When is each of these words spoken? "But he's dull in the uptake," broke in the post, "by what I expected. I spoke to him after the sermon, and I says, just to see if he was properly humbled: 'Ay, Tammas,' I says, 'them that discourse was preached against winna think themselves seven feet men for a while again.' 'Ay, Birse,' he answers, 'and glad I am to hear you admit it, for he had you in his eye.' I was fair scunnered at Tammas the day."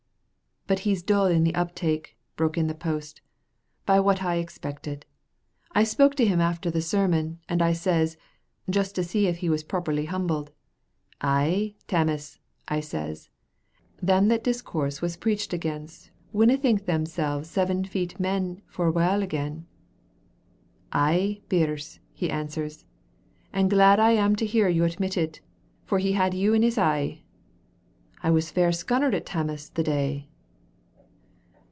"But 0.67 0.79
he's 0.87 1.03
dull 1.03 1.25
in 1.25 1.43
the 1.43 1.53
uptake," 1.55 2.15
broke 2.37 2.57
in 2.57 2.67
the 2.67 2.73
post, 2.75 3.19
"by 3.85 3.99
what 3.99 4.23
I 4.23 4.35
expected. 4.35 5.05
I 5.73 5.83
spoke 5.83 6.15
to 6.15 6.25
him 6.25 6.39
after 6.39 6.71
the 6.71 6.81
sermon, 6.81 7.39
and 7.49 7.61
I 7.61 7.73
says, 7.73 8.15
just 8.69 8.95
to 8.95 9.03
see 9.03 9.27
if 9.27 9.39
he 9.39 9.49
was 9.49 9.63
properly 9.65 10.05
humbled: 10.05 10.53
'Ay, 11.19 11.75
Tammas,' 11.89 12.39
I 12.69 12.79
says, 12.79 13.27
'them 14.01 14.29
that 14.29 14.45
discourse 14.45 15.01
was 15.01 15.17
preached 15.17 15.51
against 15.51 16.09
winna 16.31 16.55
think 16.57 16.85
themselves 16.85 17.49
seven 17.49 17.83
feet 17.83 18.17
men 18.17 18.61
for 18.67 18.85
a 18.87 18.93
while 18.93 19.21
again.' 19.21 19.65
'Ay, 20.93 21.41
Birse,' 21.49 21.99
he 22.13 22.29
answers, 22.31 22.85
'and 23.51 23.69
glad 23.69 23.99
I 23.99 24.11
am 24.11 24.37
to 24.37 24.45
hear 24.45 24.69
you 24.69 24.85
admit 24.85 25.17
it, 25.17 25.41
for 25.83 25.99
he 25.99 26.13
had 26.13 26.33
you 26.33 26.53
in 26.53 26.61
his 26.61 26.77
eye.' 26.77 27.23
I 28.23 28.31
was 28.31 28.51
fair 28.51 28.71
scunnered 28.71 29.13
at 29.13 29.25
Tammas 29.25 29.67
the 29.67 29.83
day." 29.83 30.29